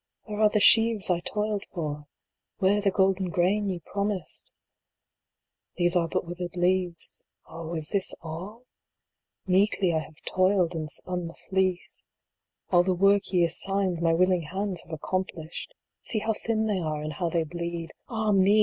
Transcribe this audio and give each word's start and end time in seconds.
Where 0.23 0.41
are 0.41 0.49
the 0.49 0.59
sheaves 0.59 1.11
I 1.11 1.19
toiled 1.19 1.65
for? 1.75 2.07
Where 2.57 2.81
the 2.81 2.89
golden 2.89 3.29
grain 3.29 3.69
ye 3.69 3.81
promised? 3.85 4.49
These 5.75 5.95
are 5.95 6.07
but 6.07 6.25
withered 6.25 6.55
leaves. 6.55 7.23
Oh, 7.45 7.75
is 7.75 7.89
this 7.89 8.15
all? 8.23 8.65
Meekly 9.45 9.93
I 9.93 9.99
have 9.99 10.19
toiled 10.25 10.73
and 10.73 10.89
spun 10.89 11.27
the 11.27 11.35
fleece. 11.35 12.07
All 12.71 12.81
the 12.81 12.95
work 12.95 13.31
ye 13.31 13.43
assigned, 13.43 14.01
my 14.01 14.15
willing 14.15 14.41
hands 14.51 14.81
have 14.81 14.91
accom 14.99 15.29
plished. 15.29 15.69
DRIFTS 15.69 15.69
THAT 15.69 15.77
BAR 15.77 15.95
MY 16.01 16.03
DOOR. 16.03 16.03
69 16.03 16.03
See 16.03 16.19
how 16.19 16.33
thin 16.33 16.65
they 16.65 16.79
are, 16.79 17.01
and 17.03 17.13
how 17.13 17.29
they 17.29 17.43
bleed. 17.43 17.91
Ah 18.09 18.31
me 18.31 18.59